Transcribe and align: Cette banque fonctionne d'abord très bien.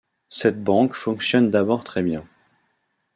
Cette 0.29 0.63
banque 0.63 0.95
fonctionne 0.95 1.51
d'abord 1.51 1.83
très 1.83 2.01
bien. 2.01 2.25